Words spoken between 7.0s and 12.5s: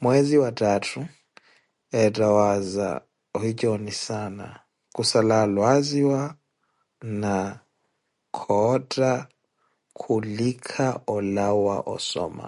na khootha, khulika oolawa ossomima